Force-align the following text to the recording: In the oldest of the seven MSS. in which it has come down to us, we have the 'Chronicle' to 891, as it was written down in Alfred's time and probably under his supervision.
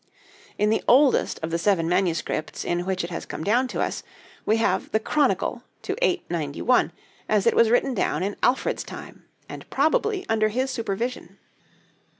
In 0.57 0.71
the 0.71 0.81
oldest 0.87 1.39
of 1.43 1.51
the 1.51 1.59
seven 1.59 1.87
MSS. 1.87 2.65
in 2.65 2.87
which 2.87 3.03
it 3.03 3.11
has 3.11 3.27
come 3.27 3.43
down 3.43 3.67
to 3.67 3.81
us, 3.81 4.01
we 4.47 4.57
have 4.57 4.91
the 4.91 4.99
'Chronicle' 4.99 5.61
to 5.83 5.95
891, 6.03 6.91
as 7.29 7.45
it 7.45 7.55
was 7.55 7.69
written 7.69 7.93
down 7.93 8.23
in 8.23 8.35
Alfred's 8.41 8.83
time 8.83 9.25
and 9.47 9.69
probably 9.69 10.25
under 10.27 10.47
his 10.47 10.71
supervision. 10.71 11.37